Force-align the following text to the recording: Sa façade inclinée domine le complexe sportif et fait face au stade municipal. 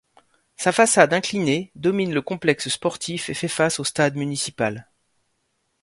Sa 0.57 0.71
façade 0.71 1.13
inclinée 1.13 1.71
domine 1.75 2.11
le 2.11 2.23
complexe 2.23 2.69
sportif 2.69 3.29
et 3.29 3.35
fait 3.35 3.47
face 3.47 3.79
au 3.79 3.83
stade 3.83 4.15
municipal. 4.15 4.89